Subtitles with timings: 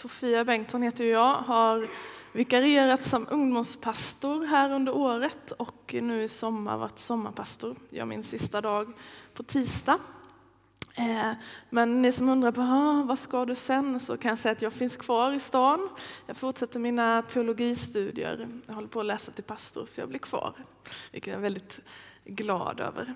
[0.00, 1.86] Sofia Bengtsson heter jag, har
[2.32, 7.76] vikarierat som ungdomspastor här under året och nu i sommar varit sommarpastor.
[7.90, 8.92] Jag min sista dag
[9.34, 9.98] på tisdag.
[10.94, 11.32] Eh,
[11.70, 14.62] men ni som undrar på ah, vad ska du sen så kan jag säga att
[14.62, 15.88] jag finns kvar i stan.
[16.26, 18.48] Jag fortsätter mina teologistudier.
[18.66, 20.54] Jag håller på att läsa till pastor så jag blir kvar,
[21.12, 21.80] vilket jag är väldigt
[22.24, 23.14] glad över.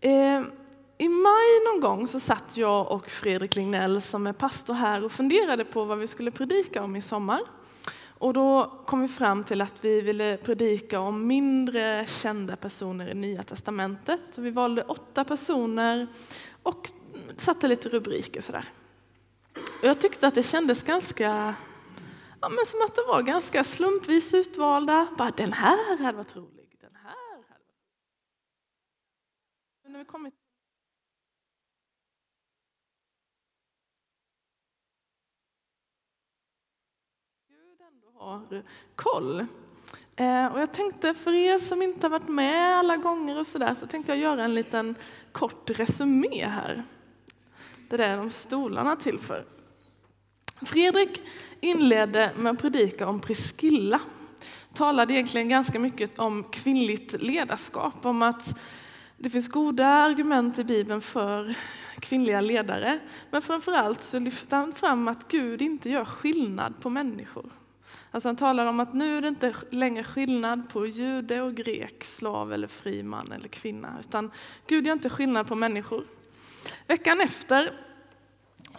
[0.00, 0.42] Eh,
[1.00, 5.12] i maj någon gång så satt jag och Fredrik Lignell som är pastor här och
[5.12, 7.40] funderade på vad vi skulle predika om i sommar.
[8.18, 13.14] Och då kom vi fram till att vi ville predika om mindre kända personer i
[13.14, 14.38] Nya Testamentet.
[14.38, 16.06] vi valde åtta personer
[16.62, 16.90] och
[17.36, 18.64] satte lite rubriker sådär.
[19.54, 21.54] Och jag tyckte att det kändes ganska,
[22.40, 25.08] ja, men som att det var ganska slumpvis utvalda.
[25.18, 27.76] Bara den här hade varit rolig, den här hade varit rolig.
[29.82, 30.34] Men när vi kommit
[38.18, 38.62] har
[38.96, 39.46] koll.
[40.16, 43.74] Eh, och jag tänkte för er som inte har varit med alla gånger och sådär
[43.74, 44.94] så tänkte jag göra en liten
[45.32, 46.82] kort resumé här.
[47.88, 49.44] Det där är de stolarna till för.
[50.62, 51.22] Fredrik
[51.60, 54.00] inledde med att predika om Priskilla.
[54.74, 58.58] Talade egentligen ganska mycket om kvinnligt ledarskap, om att
[59.16, 61.54] det finns goda argument i Bibeln för
[62.00, 62.98] kvinnliga ledare.
[63.30, 67.50] Men framför allt så lyfter han fram att Gud inte gör skillnad på människor.
[68.10, 72.04] Alltså han talar om att nu är det inte längre skillnad på jude och grek,
[72.04, 74.30] slav eller fri man eller kvinna, utan
[74.66, 76.04] Gud gör inte skillnad på människor.
[76.86, 77.72] Veckan efter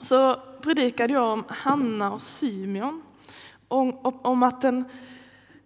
[0.02, 3.02] så predikade jag om Hanna och Symeon,
[3.68, 4.86] om, om att den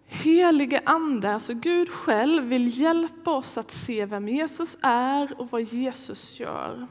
[0.06, 5.62] helige Ande, alltså Gud själv, vill hjälpa oss att se vem Jesus är och vad
[5.62, 6.86] Jesus gör.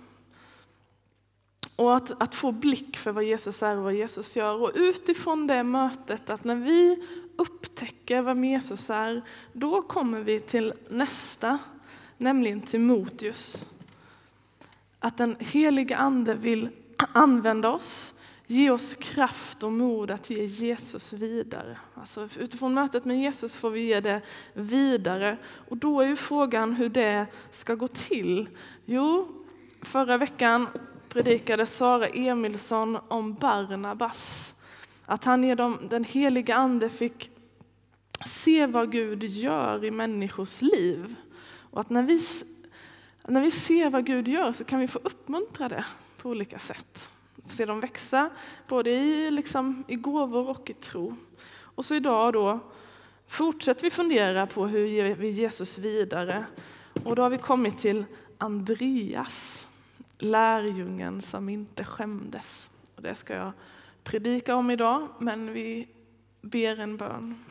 [1.76, 4.62] Och att, att få blick för vad Jesus är och vad Jesus gör.
[4.62, 7.04] Och utifrån det mötet, att när vi
[7.36, 9.22] upptäcker vem Jesus är,
[9.54, 11.58] då kommer vi till nästa,
[12.18, 13.66] nämligen Timoteus.
[15.00, 18.14] Att den heliga Ande vill använda oss,
[18.48, 21.78] ge oss kraft och mod att ge Jesus vidare.
[21.96, 24.22] Alltså utifrån mötet med Jesus får vi ge det
[24.54, 25.38] vidare.
[25.70, 28.50] Och då är ju frågan hur det ska gå till.
[28.86, 29.28] Jo,
[29.82, 30.68] förra veckan
[31.16, 34.54] predikade Sara Emilsson om Barnabas.
[35.06, 37.32] Att han genom den heliga Ande fick
[38.26, 41.16] se vad Gud gör i människors liv.
[41.72, 42.22] Och att när vi,
[43.28, 45.86] när vi ser vad Gud gör så kan vi få uppmuntra det
[46.18, 47.10] på olika sätt.
[47.48, 48.30] Se dem växa,
[48.68, 51.16] både i, liksom, i gåvor och i tro.
[51.60, 52.60] Och så idag då
[53.28, 56.46] fortsätter vi fundera på hur ger vi Jesus vidare.
[57.04, 58.06] Och då har vi kommit till
[58.38, 59.65] Andreas
[60.18, 62.70] lärjungen som inte skämdes.
[62.96, 63.52] Och det ska jag
[64.04, 65.88] predika om idag, men vi
[66.42, 67.46] ber en bön.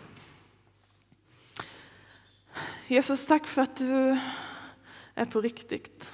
[2.87, 4.19] Jesus, tack för att du
[5.15, 6.11] är på riktigt.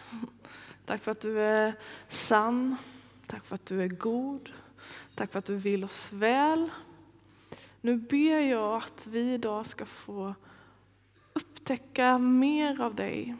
[0.84, 1.74] Tack för att du är
[2.08, 2.76] sann.
[3.26, 4.52] Tack för att du är god.
[5.14, 6.70] Tack för att du vill oss väl.
[7.80, 10.34] Nu ber jag att vi idag ska få
[11.32, 13.36] upptäcka mer av dig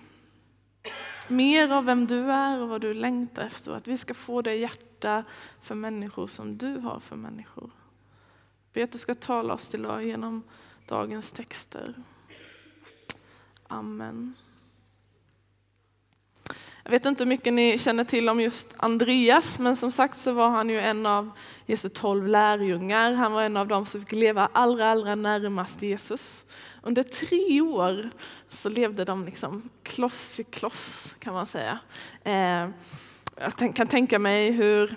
[1.30, 3.72] mer av vem du är och vad du längtar efter.
[3.72, 5.24] Att vi ska få det hjärta
[5.60, 7.70] för människor som du har för människor.
[8.72, 10.42] Be att du ska tala oss till idag genom
[10.86, 11.94] dagens texter.
[13.66, 14.34] Amen.
[16.84, 20.32] Jag vet inte hur mycket ni känner till om just Andreas, men som sagt så
[20.32, 21.30] var han ju en av
[21.66, 23.12] Jesu tolv lärjungar.
[23.12, 26.44] Han var en av dem som fick leva allra, allra närmast Jesus.
[26.82, 28.10] Under tre år
[28.48, 31.78] så levde de liksom kloss i kloss kan man säga.
[32.24, 32.68] Eh,
[33.36, 34.96] jag kan tänka mig hur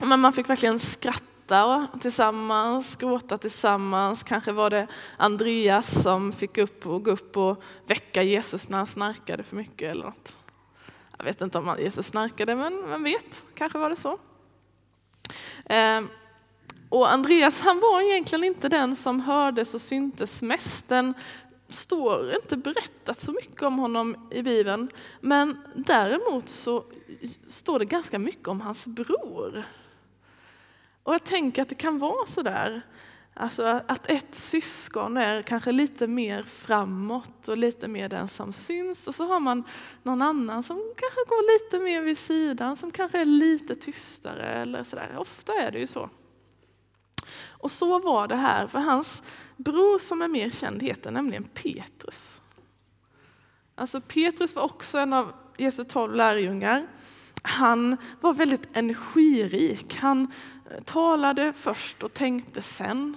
[0.00, 4.22] man fick verkligen skratta tillsammans, gråta tillsammans.
[4.22, 4.86] Kanske var det
[5.16, 9.90] Andreas som fick upp och gå upp och väcka Jesus när han snarkade för mycket
[9.90, 10.36] eller något.
[11.16, 14.18] Jag vet inte om Jesus snarkade, men vem vet, kanske var det så.
[15.64, 16.08] Ehm,
[16.88, 20.88] och Andreas han var egentligen inte den som hördes och syntes mest.
[20.88, 21.14] Den
[21.68, 24.90] står inte berättat så mycket om honom i Bibeln.
[25.20, 26.84] Men däremot så
[27.48, 29.64] står det ganska mycket om hans bror.
[31.02, 32.82] Och jag tänker att det kan vara så där.
[33.38, 39.08] Alltså att ett syskon är kanske lite mer framåt och lite mer den som syns
[39.08, 39.64] och så har man
[40.02, 44.84] någon annan som kanske går lite mer vid sidan, som kanske är lite tystare eller
[44.84, 45.14] sådär.
[45.18, 46.10] Ofta är det ju så.
[47.48, 49.22] Och så var det här, för hans
[49.56, 52.40] bror som är mer känd heter nämligen Petrus.
[53.74, 56.86] Alltså Petrus var också en av Jesu tolv lärjungar.
[57.42, 59.96] Han var väldigt energirik.
[59.96, 60.32] Han
[60.70, 63.16] eh, talade först och tänkte sen.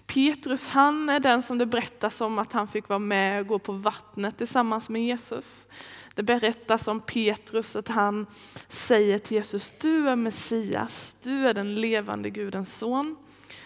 [0.00, 3.58] Petrus han är den som det berättas om att han fick vara med och gå
[3.58, 5.68] på vattnet tillsammans med Jesus.
[6.14, 8.26] Det berättas om Petrus att han
[8.68, 13.16] säger till Jesus, du är Messias, du är den levande Gudens son.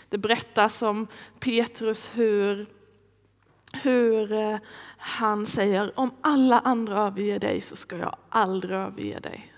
[0.09, 1.07] Det berättas om
[1.39, 2.67] Petrus hur,
[3.73, 4.59] hur eh,
[4.99, 9.53] han säger, om alla andra överger dig så ska jag aldrig överge dig.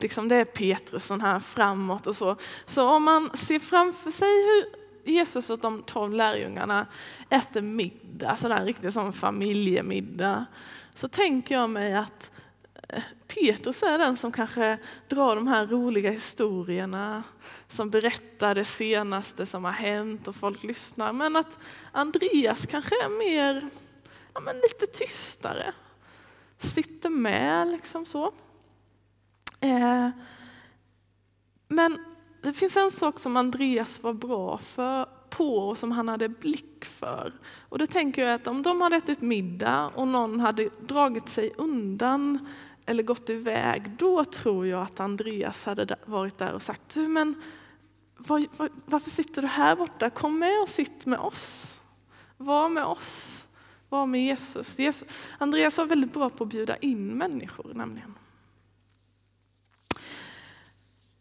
[0.00, 2.36] Liksom det är Petrus sån här framåt och så.
[2.66, 4.77] Så om man ser framför sig hur
[5.08, 6.86] Jesus och de tolv lärjungarna
[7.30, 10.46] äter middag, sådär riktigt som familjemiddag,
[10.94, 12.30] så tänker jag mig att
[12.88, 14.78] eh, Petrus är den som kanske
[15.08, 17.22] drar de här roliga historierna,
[17.68, 21.12] som berättar det senaste som har hänt och folk lyssnar.
[21.12, 21.58] Men att
[21.92, 23.70] Andreas kanske är mer,
[24.34, 25.72] ja, men lite tystare,
[26.58, 28.32] sitter med liksom så.
[29.60, 30.10] Eh,
[31.68, 32.04] men
[32.40, 36.84] det finns en sak som Andreas var bra för, på och som han hade blick
[36.84, 37.32] för.
[37.68, 41.52] Och då tänker jag att om de hade ätit middag och någon hade dragit sig
[41.56, 42.48] undan
[42.86, 47.42] eller gått iväg, då tror jag att Andreas hade varit där och sagt, du men
[48.16, 50.10] var, var, varför sitter du här borta?
[50.10, 51.80] Kom med och sitt med oss.
[52.36, 53.44] Var med oss.
[53.88, 54.78] Var med Jesus.
[54.78, 55.08] Jesus.
[55.38, 58.14] Andreas var väldigt bra på att bjuda in människor nämligen.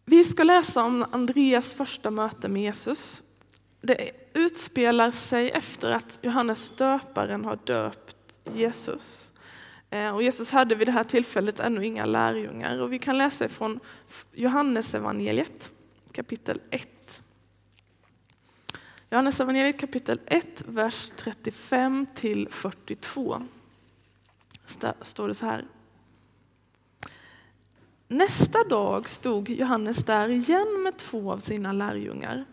[0.09, 3.24] Vi ska läsa om Andreas första möte med Jesus.
[3.81, 9.31] Det utspelar sig efter att Johannes döparen har döpt Jesus.
[9.89, 12.80] Eh, och Jesus hade vid det här tillfället ännu inga lärjungar.
[12.80, 13.80] Och vi kan läsa från
[14.33, 15.71] Johannes evangeliet
[16.12, 17.21] kapitel 1.
[19.09, 23.42] Johannes evangeliet kapitel 1, vers 35 till 42.
[25.01, 25.65] Står det så här.
[28.09, 32.45] Nästa dag stod Johannes där igen med två av sina lärjungar.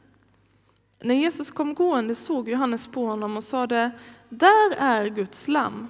[1.00, 3.90] När Jesus kom gående såg Johannes på honom och sade,
[4.28, 5.86] där är Guds lamm.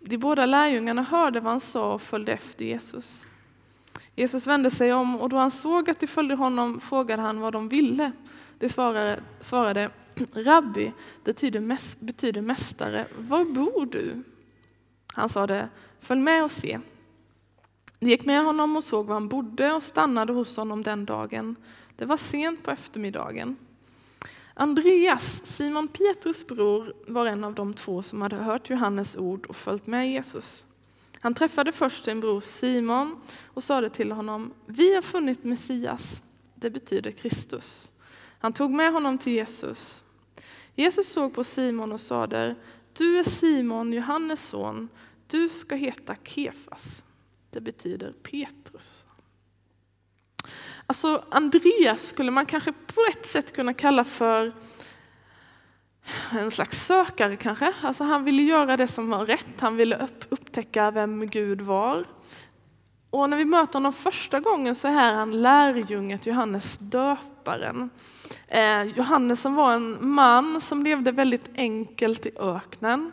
[0.00, 3.26] De båda lärjungarna hörde vad han sa och följde efter Jesus.
[4.14, 7.52] Jesus vände sig om och då han såg att de följde honom frågade han vad
[7.52, 8.12] de ville.
[8.58, 9.90] De svarade, svarade
[10.32, 10.92] Rabbi,
[11.24, 14.22] det betyder, betyder mästare, var bor du?
[15.14, 15.68] Han sade,
[16.00, 16.80] följ med och se.
[17.98, 21.56] De gick med honom och såg var han bodde och stannade hos honom den dagen.
[21.96, 23.56] Det var sent på eftermiddagen.
[24.54, 29.56] Andreas, Simon Petrus bror, var en av de två som hade hört Johannes ord och
[29.56, 30.66] följt med Jesus.
[31.20, 36.22] Han träffade först sin bror Simon och sade till honom, vi har funnit Messias,
[36.54, 37.92] det betyder Kristus.
[38.38, 40.04] Han tog med honom till Jesus.
[40.74, 42.54] Jesus såg på Simon och sade,
[42.92, 44.88] du är Simon, Johannes son,
[45.26, 47.02] du ska heta Kefas,
[47.56, 49.04] det betyder Petrus.
[50.86, 54.52] Alltså Andreas skulle man kanske på ett sätt kunna kalla för
[56.30, 57.72] en slags sökare kanske.
[57.82, 62.04] Alltså han ville göra det som var rätt, han ville upptäcka vem Gud var.
[63.10, 67.90] Och när vi möter honom första gången så är han lärjunget Johannes döparen.
[68.48, 73.12] Eh, Johannes som var en man som levde väldigt enkelt i öknen.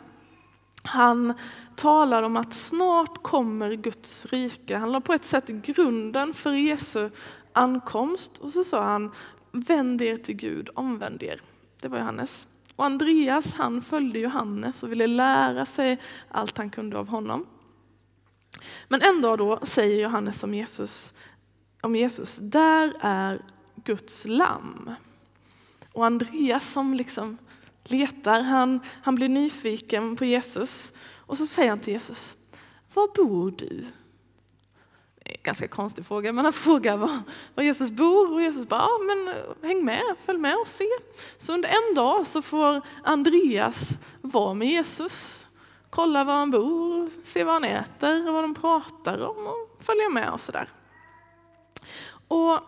[0.84, 1.34] Han
[1.76, 4.76] talar om att snart kommer Guds rike.
[4.76, 7.10] Han la på ett sätt grunden för Jesu
[7.52, 9.10] ankomst och så sa han
[9.52, 11.40] vänd er till Gud, omvänd er.
[11.80, 12.48] Det var Johannes.
[12.76, 17.46] Och Andreas han följde Johannes och ville lära sig allt han kunde av honom.
[18.88, 21.14] Men en dag då säger Johannes om Jesus,
[21.80, 23.42] om Jesus, där är
[23.84, 24.90] Guds lamm.
[25.92, 27.38] Och Andreas som liksom
[27.84, 32.36] letar, han, han blir nyfiken på Jesus och så säger han till Jesus,
[32.94, 33.86] var bor du?
[35.42, 37.22] ganska konstig fråga, men han frågar var,
[37.54, 39.34] var Jesus bor och Jesus bara, ja, men
[39.68, 40.88] häng med, följ med och se.
[41.38, 43.88] Så under en dag så får Andreas
[44.20, 45.40] vara med Jesus,
[45.90, 50.08] kolla var han bor, se vad han äter och vad de pratar om och följa
[50.08, 50.68] med och sådär.
[52.28, 52.58] Och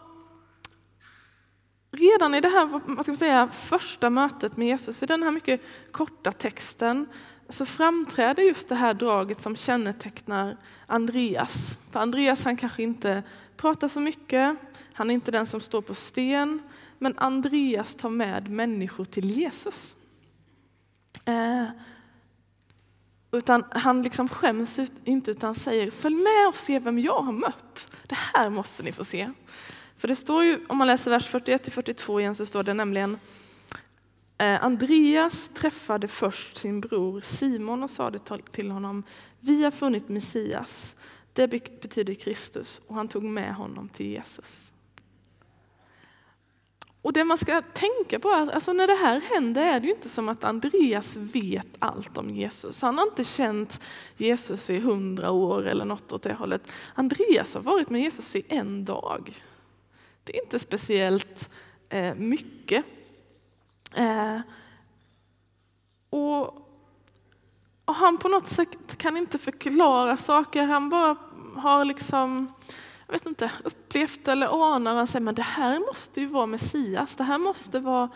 [1.96, 5.30] redan i det här vad ska man säga, första mötet med Jesus, i den här
[5.30, 5.60] mycket
[5.90, 7.06] korta texten,
[7.48, 11.78] så framträder just det här draget som kännetecknar Andreas.
[11.90, 13.22] För Andreas han kanske inte
[13.56, 14.56] pratar så mycket,
[14.92, 16.62] han är inte den som står på sten,
[16.98, 19.96] men Andreas tar med människor till Jesus.
[21.24, 21.64] Eh,
[23.32, 27.92] utan han liksom skäms inte utan säger följ med och se vem jag har mött.
[28.06, 29.30] Det här måste ni få se.
[29.96, 33.18] För det står ju, om man läser vers 41 42 igen så står det nämligen
[34.38, 38.18] eh, Andreas träffade först sin bror Simon och sade
[38.52, 39.02] till honom,
[39.40, 40.96] vi har funnit Messias,
[41.32, 44.72] Det betyder Kristus och han tog med honom till Jesus.
[47.06, 50.08] Och det man ska tänka på alltså när det här händer är det ju inte
[50.08, 52.82] som att Andreas vet allt om Jesus.
[52.82, 53.80] Han har inte känt
[54.16, 56.62] Jesus i hundra år eller något åt det hållet.
[56.94, 59.42] Andreas har varit med Jesus i en dag.
[60.26, 61.50] Det är inte speciellt
[61.88, 62.84] eh, mycket.
[63.94, 64.40] Eh,
[66.10, 66.42] och,
[67.84, 70.62] och, han på något sätt kan inte förklara saker.
[70.62, 71.16] Han bara
[71.56, 72.52] har liksom
[73.06, 77.16] jag vet inte, upplevt eller anar han säger men det här måste ju vara Messias.
[77.16, 78.08] Det här måste vara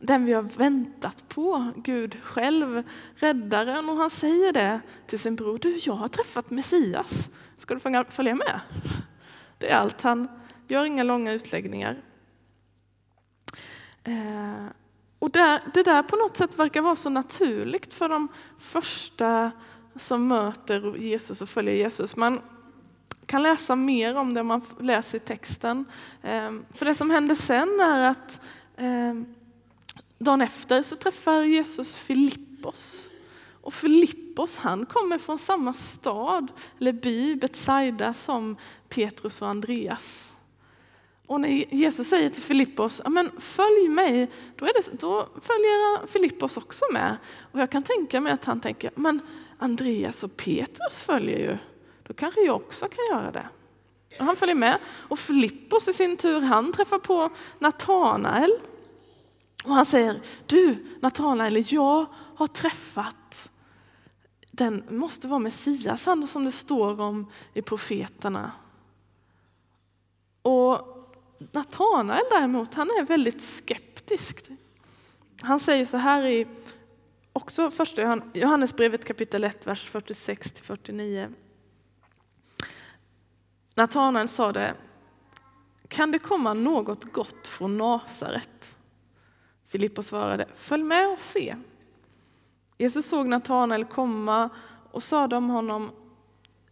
[0.00, 2.82] den vi har väntat på, Gud själv,
[3.14, 3.88] räddaren.
[3.88, 8.34] Och han säger det till sin bror, du jag har träffat Messias, ska du följa
[8.34, 8.60] med?
[9.58, 10.28] Det är allt, han
[10.68, 12.02] gör inga långa utläggningar.
[14.04, 14.66] Eh,
[15.18, 19.50] och det, det där på något sätt verkar vara så naturligt för de första
[19.96, 22.16] som möter Jesus och följer Jesus.
[22.16, 22.40] Man
[23.26, 25.84] kan läsa mer om det om man läser i texten.
[26.22, 28.40] Eh, för det som händer sen är att
[28.76, 29.14] eh,
[30.18, 33.10] dagen efter så träffar Jesus Filippos.
[33.52, 38.56] Och Filippos han kommer från samma stad eller by, Betsaida, som
[38.88, 40.27] Petrus och Andreas.
[41.28, 46.56] Och när Jesus säger till Filippos, men följ mig, då, är det, då följer Filippos
[46.56, 47.16] också med.
[47.52, 49.20] Och jag kan tänka mig att han tänker, men
[49.58, 51.56] Andreas och Petrus följer ju
[52.02, 53.48] då kanske jag också kan göra det.
[54.18, 54.78] Och han följer med.
[54.86, 58.52] Och Filippos i sin tur, han träffar på Natanael.
[59.64, 62.06] Och han säger, du Natanael, jag
[62.36, 63.50] har träffat
[64.50, 68.52] den måste vara Messias, han som det står om i profeterna.
[70.42, 70.97] Och
[71.38, 74.46] Natanael däremot, han är väldigt skeptisk.
[75.42, 76.46] Han säger så här i
[77.32, 81.34] också första Johannesbrevet kapitel 1, vers 46-49.
[83.74, 84.74] Natanael sa det,
[85.88, 88.76] kan det komma något gott från Nasaret?
[89.66, 91.56] Filippos svarade, följ med och se.
[92.78, 94.50] Jesus såg Natanael komma
[94.90, 95.90] och sade om honom,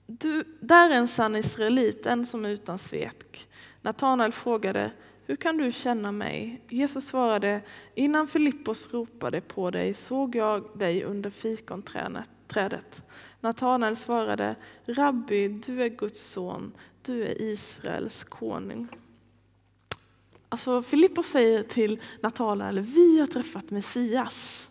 [0.06, 3.46] du, där är en sann israelit, en som är utan svek.
[3.87, 4.90] Natanael frågade,
[5.26, 6.61] hur kan du känna mig?
[6.69, 7.61] Jesus svarade,
[7.95, 13.02] innan Filippos ropade på dig såg jag dig under fikonträdet.
[13.40, 18.88] Natanael svarade, Rabbi, du är Guds son, du är Israels konung.
[20.49, 24.69] Alltså Filippos säger till Natanael, vi har träffat Messias.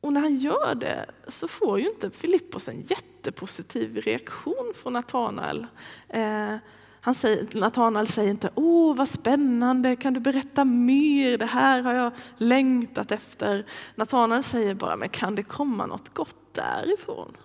[0.00, 5.66] Och när han gör det så får ju inte Filippos en jättepositiv reaktion från Natanael.
[6.08, 6.56] Eh,
[7.04, 11.94] han säger, Natanael säger inte åh vad spännande, kan du berätta mer, det här har
[11.94, 13.66] jag längtat efter.
[13.94, 17.36] Natanael säger bara, men kan det komma något gott därifrån?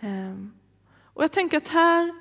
[0.00, 0.52] Ehm,
[1.04, 2.14] och jag tänker att här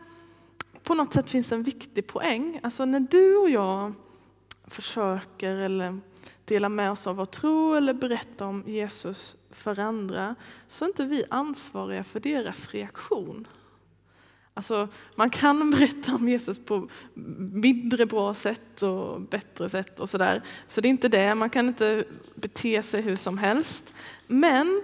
[0.84, 2.60] på något sätt finns en viktig poäng.
[2.63, 3.93] Alltså när du och jag
[4.67, 6.00] försöker eller
[6.46, 10.36] delar med oss av vår tro eller berättar om Jesus för andra
[10.67, 13.48] så är inte vi ansvariga för deras reaktion.
[14.62, 16.88] Alltså, man kan berätta om Jesus på
[17.53, 20.41] mindre bra sätt och bättre sätt och sådär.
[20.68, 22.03] Så det är inte det, man kan inte
[22.36, 23.94] bete sig hur som helst.
[24.27, 24.82] Men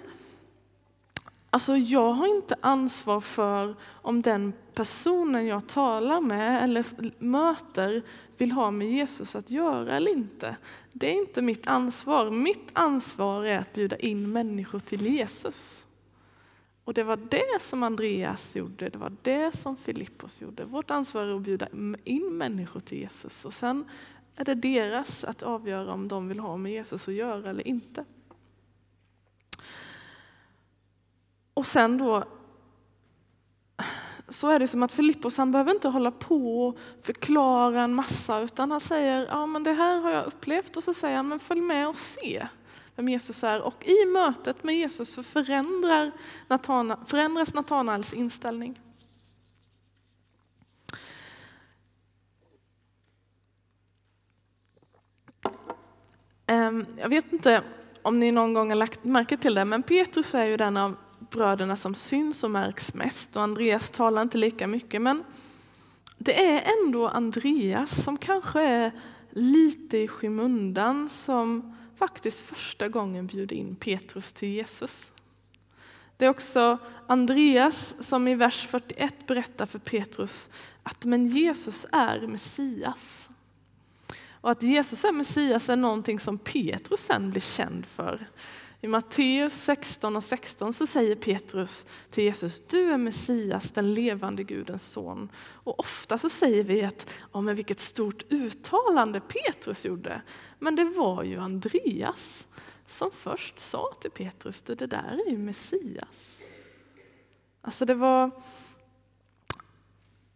[1.50, 6.86] Alltså jag har inte ansvar för om den personen jag talar med eller
[7.24, 8.04] möter
[8.38, 10.56] vill ha med Jesus att göra eller inte.
[10.94, 12.32] Det är inte mitt ansvar.
[12.32, 15.87] Mitt ansvar är att bjuda in människor till Jesus.
[16.88, 20.66] Och det var det som Andreas gjorde, det var det som Filippos gjorde.
[20.66, 21.68] Vårt ansvar är att bjuda
[22.04, 23.86] in människor till Jesus och sen
[24.36, 28.06] är det deras att avgöra om de vill ha med Jesus att göra eller inte.
[31.54, 32.24] Och sen då
[34.30, 38.40] så är det som att Filippos han behöver inte hålla på och förklara en massa
[38.40, 41.40] utan han säger ja men det här har jag upplevt och så säger han men
[41.40, 42.48] följ med och se
[42.98, 43.62] vem Jesus är.
[43.62, 46.12] Och i mötet med Jesus så förändrar
[46.48, 48.80] Natana, förändras Natanaels inställning.
[56.46, 57.64] Ehm, jag vet inte
[58.02, 60.96] om ni någon gång har lagt märke till det, men Petrus är ju den av
[61.20, 65.02] bröderna som syns och märks mest och Andreas talar inte lika mycket.
[65.02, 65.24] Men
[66.18, 68.92] det är ändå Andreas som kanske är
[69.30, 75.12] lite i skymundan som faktiskt första gången bjuder in Petrus till Jesus.
[76.18, 76.78] Det är också
[77.08, 80.50] Andreas som i vers 41 berättar för Petrus
[80.84, 83.30] att men Jesus är Messias.
[84.42, 88.28] Och att Jesus är Messias är någonting som Petrus sen blir känd för
[88.82, 94.44] i Matteus 16 och 16 så säger Petrus till Jesus, du är Messias, den levande
[94.44, 95.30] Gudens son.
[95.38, 100.22] Och ofta så säger vi att, ja men vilket stort uttalande Petrus gjorde.
[100.60, 102.48] Men det var ju Andreas
[102.88, 106.42] som först sa till Petrus, det där är ju Messias.
[107.62, 108.32] Alltså det var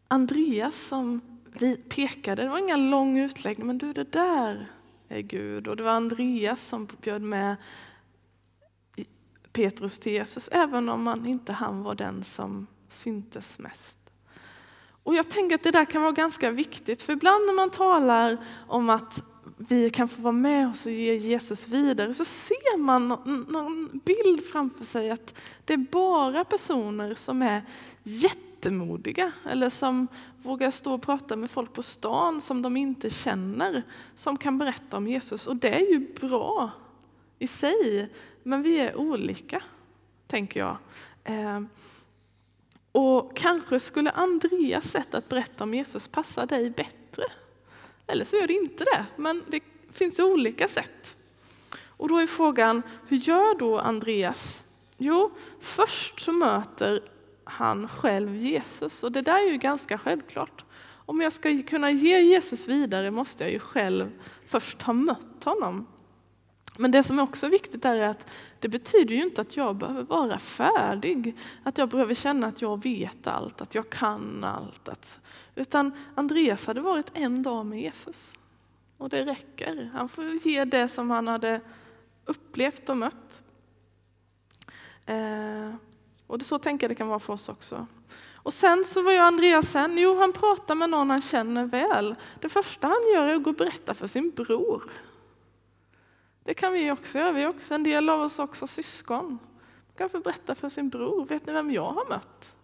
[0.08, 1.22] Andreas som
[1.60, 4.66] vi pekade, det var ingen lång utläggning, men du det där
[5.08, 5.68] är Gud.
[5.68, 7.56] Och det var Andreas som bjöd med
[9.54, 13.98] Petrus till Jesus, även om man inte han var den som syntes mest.
[15.04, 18.38] Och jag tänker att det där kan vara ganska viktigt, för ibland när man talar
[18.68, 19.24] om att
[19.58, 23.08] vi kan få vara med oss och ge Jesus vidare så ser man
[23.48, 27.64] någon bild framför sig att det är bara personer som är
[28.04, 30.08] jättemodiga eller som
[30.44, 33.84] vågar stå och prata med folk på stan som de inte känner
[34.16, 35.48] som kan berätta om Jesus.
[35.48, 36.72] Och det är ju bra
[37.40, 38.10] i sig,
[38.44, 39.64] men vi är olika,
[40.28, 40.78] tänker jag.
[41.24, 41.68] Ehm,
[42.92, 47.24] och kanske skulle Andreas sätt att berätta om Jesus passa dig bättre.
[48.08, 51.18] Eller så gör det inte det, men det finns olika sätt.
[52.02, 54.64] Och då är frågan, hur gör då Andreas?
[54.98, 57.04] Jo, först så möter
[57.44, 60.66] han själv Jesus och det där är ju ganska självklart.
[61.06, 64.12] Om jag ska kunna ge Jesus vidare måste jag ju själv
[64.46, 65.88] först ha mött honom.
[66.78, 70.04] Men det som är också viktigt är att det betyder ju inte att jag behöver
[70.04, 75.20] vara färdig, att jag behöver känna att jag vet allt, att jag kan allt.
[75.56, 78.34] Utan Andreas hade varit en dag med Jesus.
[78.98, 79.92] Och det räcker.
[79.94, 81.62] Han får ge det som han hade
[82.26, 83.42] upplevt och mött.
[85.06, 85.76] Eh,
[86.28, 87.88] och det så tänker jag det kan vara för oss också.
[88.44, 89.98] Och sen så var ju Andreas sen?
[89.98, 92.16] Jo, han pratar med någon han känner väl.
[92.40, 94.84] Det första han gör är att gå och berätta för sin bror.
[96.44, 97.32] Det kan vi också göra.
[97.32, 99.26] Vi också, en del av oss också syskon.
[99.26, 101.26] Man kan få berätta för sin bror.
[101.26, 102.56] Vet ni vem jag har mött?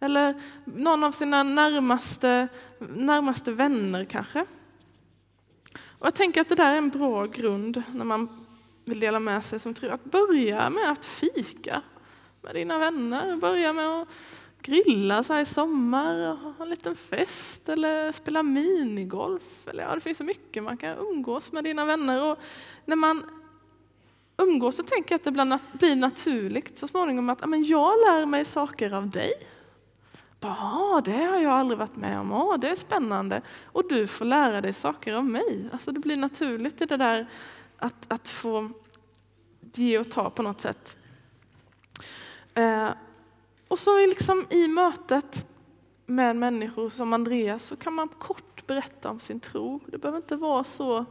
[0.00, 2.48] Eller någon av sina närmaste,
[2.78, 4.46] närmaste vänner kanske.
[5.98, 8.46] Och jag tänker att det där är en bra grund när man
[8.84, 9.90] vill dela med sig som tror.
[9.90, 11.82] Att börja med att fika
[12.42, 13.36] med dina vänner.
[13.36, 14.08] Börja med att
[14.64, 19.68] grilla så här i sommar, ha en liten fest eller spela minigolf.
[19.68, 22.30] Eller, ja, det finns så mycket man kan umgås med dina vänner.
[22.30, 22.38] Och
[22.84, 23.24] när man
[24.36, 28.44] umgås så tänker jag att det blir naturligt så småningom att men jag lär mig
[28.44, 29.32] saker av dig.
[30.40, 32.30] Ja, det har jag aldrig varit med om.
[32.30, 33.42] Ja, det är spännande.
[33.64, 35.68] Och du får lära dig saker av mig.
[35.72, 37.26] Alltså det blir naturligt i det där
[37.78, 38.70] att, att få
[39.60, 40.96] ge och ta på något sätt.
[42.54, 42.88] Eh,
[43.74, 45.46] och så liksom i mötet
[46.06, 49.80] med människor som Andreas så kan man kort berätta om sin tro.
[49.86, 51.04] Det behöver inte vara så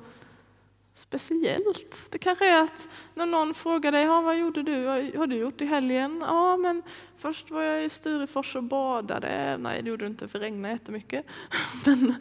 [0.96, 2.08] speciellt.
[2.10, 4.84] Det kanske är att när någon frågar dig, ja, vad gjorde du?
[4.84, 6.24] Vad har du gjort i helgen?
[6.28, 6.84] Ja, men
[7.18, 9.58] först var jag i Sturefors och badade.
[9.58, 11.26] Nej, det gjorde du inte för det regnade jättemycket.
[11.86, 12.16] Men,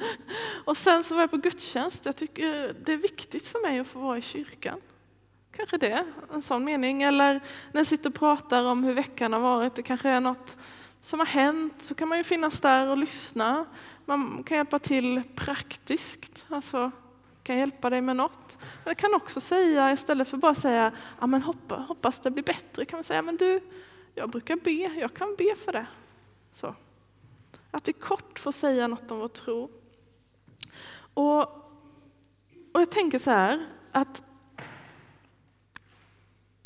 [0.65, 2.07] och sen så var jag på gudstjänst.
[2.07, 4.81] Jag tycker det är viktigt för mig att få vara i kyrkan.
[5.57, 7.03] Kanske det, en sån mening.
[7.03, 7.33] Eller
[7.73, 10.57] när jag sitter och pratar om hur veckan har varit, det kanske är något
[11.01, 13.65] som har hänt, så kan man ju finnas där och lyssna.
[14.05, 16.91] Man kan hjälpa till praktiskt, alltså
[17.43, 18.59] kan hjälpa dig med något.
[18.59, 22.45] Men jag kan också säga, istället för bara säga ja, men hoppas, hoppas det blir
[22.45, 23.61] bättre, kan man säga men du,
[24.15, 25.87] jag brukar be, jag kan be för det.
[26.53, 26.75] Så.
[27.71, 29.71] Att vi kort får säga något om vår tro.
[31.15, 31.41] Och,
[32.73, 34.23] och jag tänker så här, att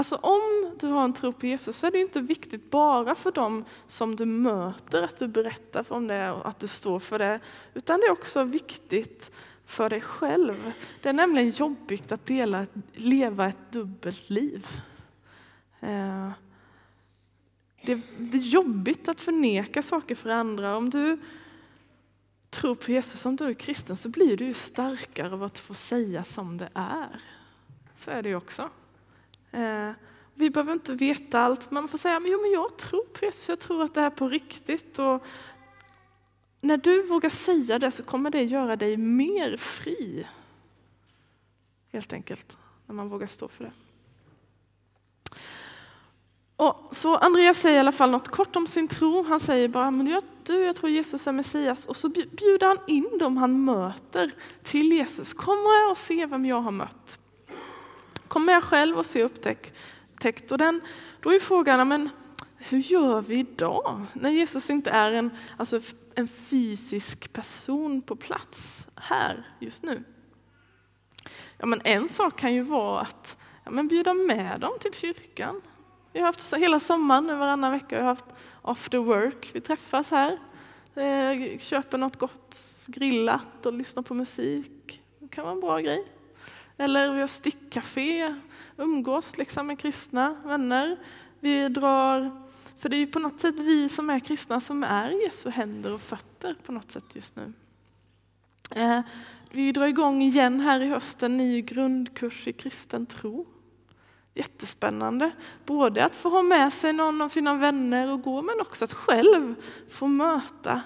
[0.07, 3.33] Alltså om du har en tro på Jesus så är det inte viktigt bara för
[3.33, 7.41] dem som du möter att du berättar om det och att du står för det.
[7.75, 9.31] Utan det är också viktigt
[9.65, 10.73] för dig själv.
[11.03, 14.67] Det är nämligen jobbigt att dela, leva ett dubbelt liv.
[15.81, 16.31] Eh,
[17.81, 20.77] det är jobbigt att förneka saker för andra.
[20.77, 21.19] Om du
[22.51, 26.25] tror på Jesus, om du är kristen, så blir du starkare av att få säga
[26.25, 27.21] som det är.
[27.97, 28.71] Så är det ju också.
[29.57, 29.91] Eh,
[30.35, 33.85] vi behöver inte veta allt, man får säga men jag tror på Jesus, jag tror
[33.85, 34.99] att det är på riktigt.
[34.99, 35.25] Och
[36.61, 40.27] när du vågar säga det så kommer det göra dig mer fri.
[41.93, 43.73] Helt enkelt, när man vågar stå för det.
[46.57, 49.23] Och så Andreas säger i alla fall något kort om sin tro.
[49.23, 51.87] Han säger bara, men jag, du, jag tror Jesus är Messias.
[51.87, 55.35] Och så bjuder han in dem han möter till Jesus.
[55.35, 55.59] Kom
[55.91, 57.19] och se vem jag har mött.
[58.29, 60.53] Kom med själv och se upptäckt.
[60.53, 60.81] Och den,
[61.21, 62.09] då är frågan, men
[62.57, 64.03] hur gör vi idag?
[64.13, 65.81] När Jesus inte är en, alltså
[66.15, 70.05] en fysisk person på plats här just nu.
[71.59, 75.63] Ja, men en sak kan ju vara att ja, men bjuda med dem till kyrkan.
[76.13, 78.25] Vi har haft hela sommaren, nu varannan vecka, vi har haft
[78.63, 79.51] after work.
[79.53, 80.39] Vi träffas här,
[80.95, 85.03] eh, köper något gott grillat och lyssnar på musik.
[85.19, 86.16] Det kan vara en bra grej.
[86.77, 88.35] Eller vi har stickcafé,
[88.77, 90.97] umgås liksom med kristna vänner.
[91.41, 92.43] Vi drar,
[92.79, 95.95] för det är ju på något sätt vi som är kristna som är Jesu händer
[95.95, 97.53] och fötter på något sätt just nu.
[98.71, 99.01] Eh,
[99.51, 103.47] vi drar igång igen här i höst en ny grundkurs i kristen tro.
[104.35, 105.31] Jättespännande,
[105.65, 108.93] både att få ha med sig någon av sina vänner och gå, men också att
[108.93, 109.55] själv
[109.89, 110.83] få möta.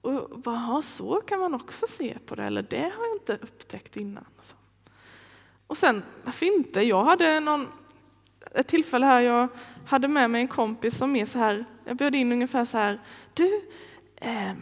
[0.00, 3.96] Och bara, så kan man också se på det, eller det har jag inte upptäckt
[3.96, 4.24] innan.
[5.72, 6.82] Och sen, varför inte?
[6.82, 7.68] Jag hade någon,
[8.54, 9.48] ett tillfälle här jag
[9.86, 13.00] hade med mig en kompis som är så här, jag bjöd in ungefär så här,
[13.34, 13.68] du,
[14.16, 14.52] eh,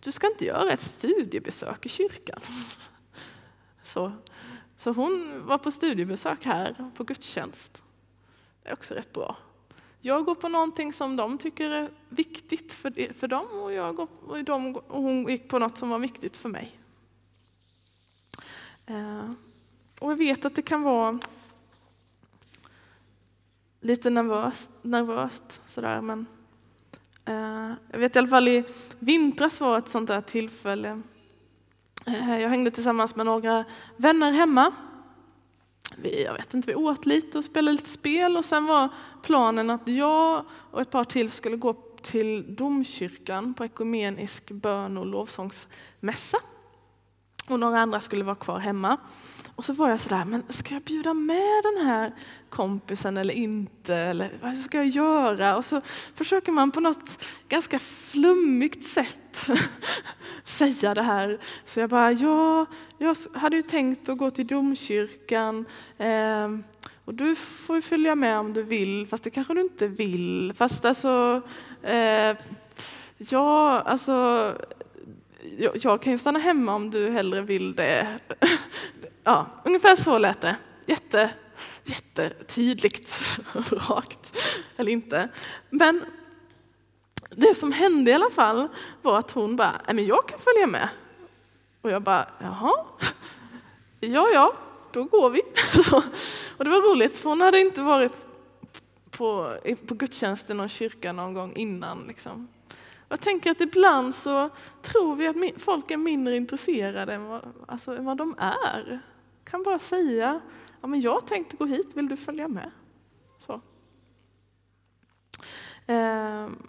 [0.00, 2.40] du ska inte göra ett studiebesök i kyrkan.
[3.82, 4.12] Så,
[4.76, 7.82] så hon var på studiebesök här på gudstjänst.
[8.62, 9.36] Det är också rätt bra.
[10.00, 14.08] Jag går på någonting som de tycker är viktigt för, för dem och, jag går,
[14.26, 16.78] och, de, och hon gick på något som var viktigt för mig.
[18.86, 19.30] Eh,
[20.04, 21.18] och jag vet att det kan vara
[23.80, 26.26] lite nervöst, nervöst sådär, men
[27.24, 28.64] eh, jag vet i alla fall i
[28.98, 31.02] vintras var ett sånt där tillfälle.
[32.06, 33.64] Eh, jag hängde tillsammans med några
[33.96, 34.72] vänner hemma.
[35.96, 38.88] Vi, jag vet inte, vi åt lite och spelade lite spel och sen var
[39.22, 45.06] planen att jag och ett par till skulle gå till domkyrkan på ekumenisk bön och
[45.06, 46.38] lovsångsmässa.
[47.48, 48.96] Och några andra skulle vara kvar hemma.
[49.56, 52.12] Och så var jag sådär, men ska jag bjuda med den här
[52.48, 53.94] kompisen eller inte?
[53.94, 55.56] Eller vad ska jag göra?
[55.56, 55.80] Och så
[56.14, 59.48] försöker man på något ganska flummigt sätt
[60.44, 61.38] säga det här.
[61.64, 62.66] Så jag bara, ja,
[62.98, 65.66] jag hade ju tänkt att gå till domkyrkan.
[65.98, 66.48] Eh,
[67.04, 70.52] och du får ju följa med om du vill, fast det kanske du inte vill.
[70.56, 71.42] Fast alltså,
[71.82, 72.36] eh,
[73.16, 74.52] ja, alltså
[75.58, 78.18] jag, jag kan ju stanna hemma om du hellre vill det.
[79.26, 80.56] Ja, ungefär så lät det.
[80.86, 81.30] Jätte,
[81.84, 83.38] jättetydligt,
[83.70, 84.36] rakt,
[84.76, 85.28] eller inte.
[85.70, 86.04] Men
[87.30, 88.68] det som hände i alla fall
[89.02, 90.88] var att hon bara, men jag kan följa med.
[91.80, 92.72] Och jag bara, jaha,
[94.00, 94.54] ja, ja,
[94.92, 95.42] då går vi.
[96.56, 98.26] och det var roligt, för hon hade inte varit
[99.10, 102.04] på, på gudstjänsten och kyrkan någon gång innan.
[102.08, 102.48] Liksom.
[103.08, 104.50] Jag tänker att ibland så
[104.82, 109.00] tror vi att folk är mindre intresserade än vad, alltså, än vad de är.
[109.44, 110.40] Kan bara säga,
[110.80, 112.70] ja, men jag tänkte gå hit, vill du följa med?
[113.46, 113.60] Så.
[115.86, 116.68] Ehm.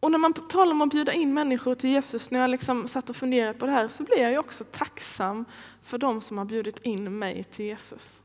[0.00, 3.10] Och när man talar om att bjuda in människor till Jesus, när jag liksom satt
[3.10, 5.44] och funderade på det här, så blir jag också tacksam
[5.82, 8.22] för de som har bjudit in mig till Jesus.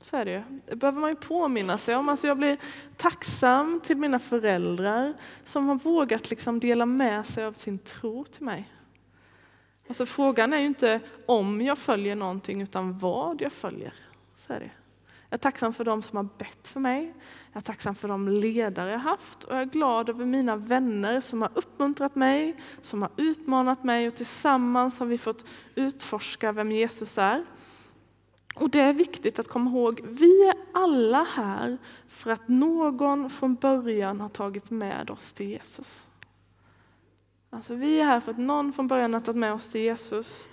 [0.00, 0.42] Så är det ju.
[0.66, 2.08] Det behöver man ju påminna sig om.
[2.08, 2.58] Alltså jag blir
[2.96, 8.42] tacksam till mina föräldrar som har vågat liksom dela med sig av sin tro till
[8.44, 8.72] mig.
[9.88, 13.94] Alltså frågan är ju inte om jag följer någonting, utan vad jag följer.
[14.36, 14.70] Så är det.
[15.28, 17.14] Jag är tacksam för de som har bett för mig.
[17.52, 21.20] Jag är tacksam för de ledare jag haft och jag är glad över mina vänner
[21.20, 26.72] som har uppmuntrat mig, som har utmanat mig och tillsammans har vi fått utforska vem
[26.72, 27.44] Jesus är.
[28.54, 33.54] Och det är viktigt att komma ihåg, vi är alla här för att någon från
[33.54, 36.06] början har tagit med oss till Jesus.
[37.50, 40.48] Alltså vi är här för att någon från början har tagit med oss till Jesus.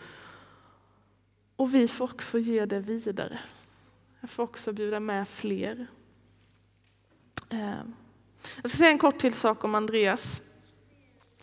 [1.55, 3.39] Och vi får också ge det vidare.
[4.21, 5.88] Jag får också bjuda med fler.
[7.49, 7.95] Ehm.
[8.62, 10.41] Jag ska säga en kort till sak om Andreas.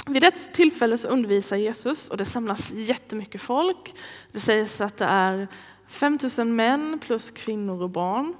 [0.06, 3.94] Vid ett tillfälle så undervisar Jesus och det samlas jättemycket folk.
[4.32, 5.48] Det sägs att det är
[5.94, 8.34] 5000 män plus kvinnor och barn.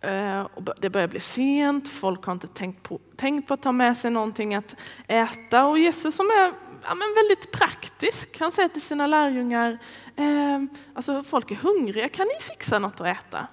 [0.00, 0.46] Eh,
[0.78, 4.10] det börjar bli sent, folk har inte tänkt på, tänkt på att ta med sig
[4.10, 9.06] någonting att äta och Jesus som är ja, men väldigt praktisk, han säger till sina
[9.06, 9.78] lärjungar,
[10.16, 10.62] eh,
[10.94, 13.46] alltså folk är hungriga, kan ni fixa något att äta?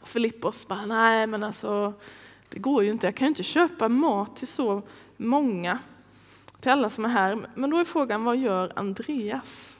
[0.00, 1.92] Och Filippos bara, nej men alltså
[2.48, 4.82] det går ju inte, jag kan ju inte köpa mat till så
[5.16, 5.78] många,
[6.60, 7.46] till alla som är här.
[7.54, 9.75] Men då är frågan, vad gör Andreas?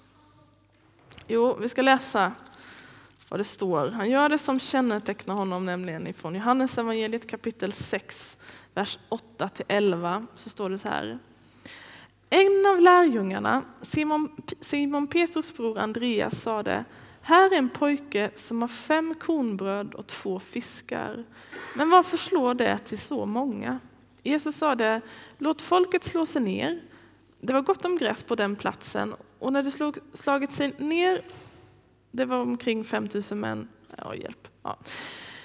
[1.26, 2.32] Jo, vi ska läsa
[3.28, 3.90] vad det står.
[3.90, 8.38] Han gör det som kännetecknar honom, nämligen ifrån Johannes evangeliet kapitel 6,
[8.74, 8.98] vers
[9.38, 11.18] 8-11, så står det så här.
[12.30, 16.84] En av lärjungarna, Simon, Simon Petrus bror Andreas, sade
[17.22, 21.24] här är en pojke som har fem kornbröd och två fiskar.
[21.74, 23.78] Men varför slår det till så många?
[24.22, 25.00] Jesus sade,
[25.38, 26.82] låt folket slå sig ner.
[27.40, 31.20] Det var gott om gräs på den platsen och när det slog, slagit sig ner,
[32.10, 34.48] det var omkring 5000 män, Ja, hjälp.
[34.62, 34.78] Ja.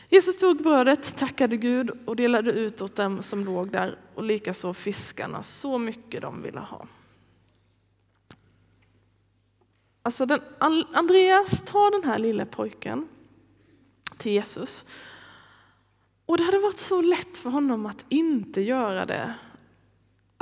[0.09, 4.73] Jesus tog brödet, tackade Gud och delade ut åt dem som låg där och likaså
[4.73, 6.87] fiskarna, så mycket de ville ha.
[10.03, 10.41] Alltså den,
[10.93, 13.07] Andreas tar den här lilla pojken
[14.17, 14.85] till Jesus.
[16.25, 19.33] Och det hade varit så lätt för honom att inte göra det.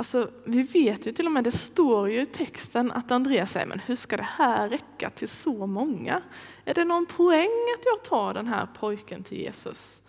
[0.00, 3.66] Alltså, vi vet ju till och med, det står ju i texten att Andreas säger,
[3.66, 6.22] men hur ska det här räcka till så många?
[6.64, 10.00] Är det någon poäng att jag tar den här pojken till Jesus?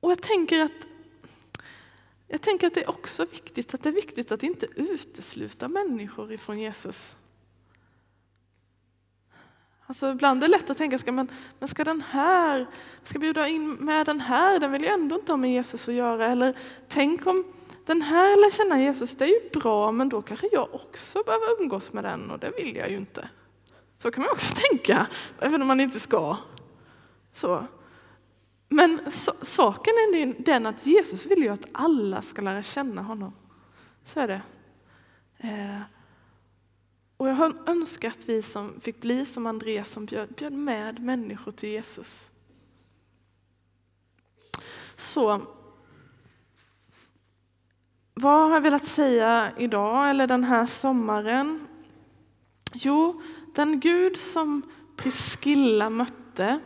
[0.00, 0.86] Och jag tänker att
[2.28, 6.32] jag tänker att det är också viktigt att det är viktigt att inte utesluta människor
[6.32, 7.16] ifrån Jesus.
[9.90, 12.66] Alltså ibland är det lätt att tänka, ska, man, men ska den här,
[13.02, 15.94] ska bjuda in med den här, den vill ju ändå inte ha med Jesus att
[15.94, 16.26] göra.
[16.26, 16.56] Eller
[16.88, 17.44] tänk om
[17.86, 21.60] den här lär känna Jesus, det är ju bra, men då kanske jag också behöver
[21.60, 23.28] umgås med den och det vill jag ju inte.
[23.98, 25.06] Så kan man också tänka,
[25.38, 26.36] även om man inte ska.
[27.32, 27.66] Så.
[28.68, 33.32] Men so saken är den att Jesus vill ju att alla ska lära känna honom.
[34.04, 34.42] Så är det.
[35.38, 35.99] Eh.
[37.20, 41.52] Och jag önskar att vi som fick bli som Andreas som bjöd, bjöd med människor
[41.52, 42.30] till Jesus.
[44.96, 45.40] Så
[48.14, 51.66] vad har jag velat säga idag eller den här sommaren?
[52.72, 53.22] Jo,
[53.54, 54.62] den Gud som
[54.96, 56.60] Priskilla mötte,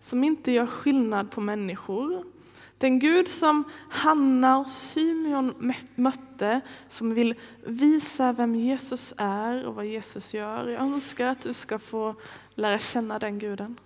[0.00, 2.24] som inte gör skillnad på människor,
[2.78, 7.34] den Gud som Hanna och Symeon mötte, som vill
[7.64, 10.68] visa vem Jesus är och vad Jesus gör.
[10.68, 12.14] Jag önskar att du ska få
[12.54, 13.80] lära känna den guden.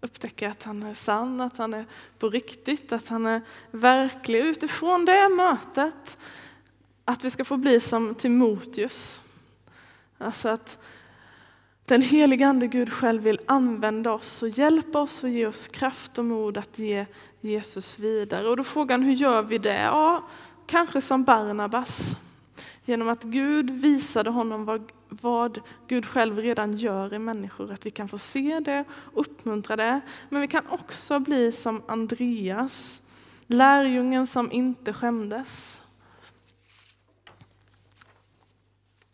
[0.00, 1.86] Upptäcka att han är sann, att han är
[2.18, 4.40] på riktigt, att han är verklig.
[4.40, 6.18] Utifrån det mötet,
[7.04, 9.20] att vi ska få bli som Timoteus.
[10.18, 10.78] Alltså att
[11.84, 16.18] den helige Ande Gud själv vill använda oss och hjälpa oss och ge oss kraft
[16.18, 17.06] och mod att ge
[17.40, 18.48] Jesus vidare.
[18.48, 19.82] Och då frågan, hur gör vi det?
[19.82, 20.28] Ja,
[20.66, 22.16] kanske som Barnabas.
[22.84, 27.90] Genom att Gud visade honom vad, vad Gud själv redan gör i människor, att vi
[27.90, 30.00] kan få se det, uppmuntra det.
[30.28, 33.02] Men vi kan också bli som Andreas,
[33.46, 35.80] lärjungen som inte skämdes.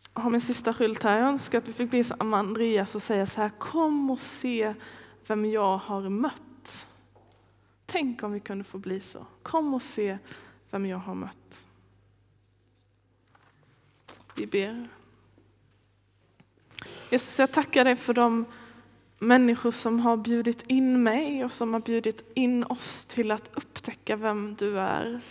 [0.13, 1.19] har min sista skylt här.
[1.19, 4.73] Jag önskar att vi fick bli som Andreas och säga så här, kom och se
[5.27, 6.87] vem jag har mött.
[7.85, 9.25] Tänk om vi kunde få bli så.
[9.43, 10.17] Kom och se
[10.71, 11.59] vem jag har mött.
[14.35, 14.87] Vi ber.
[17.09, 18.45] Jesus, jag tackar dig för de
[19.19, 24.15] människor som har bjudit in mig och som har bjudit in oss till att upptäcka
[24.15, 25.21] vem du är.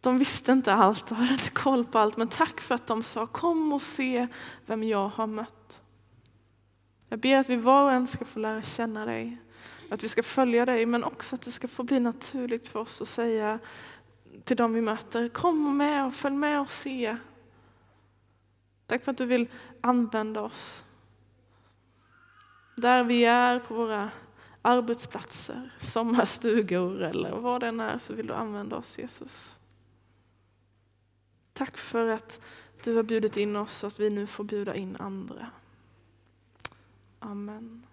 [0.00, 3.02] De visste inte allt och hade inte koll på allt, men tack för att de
[3.02, 4.26] sa kom och se
[4.66, 5.82] vem jag har mött.
[7.08, 9.38] Jag ber att vi var och en ska få lära känna dig,
[9.90, 13.02] att vi ska följa dig, men också att det ska få bli naturligt för oss
[13.02, 13.58] att säga
[14.44, 17.16] till dem vi möter, kom med och följ med och se.
[18.86, 19.48] Tack för att du vill
[19.80, 20.84] använda oss.
[22.76, 24.10] Där vi är på våra
[24.62, 29.57] arbetsplatser, sommarstugor eller vad det än är så vill du använda oss Jesus.
[31.58, 32.40] Tack för att
[32.84, 35.46] du har bjudit in oss och att vi nu får bjuda in andra.
[37.18, 37.87] Amen.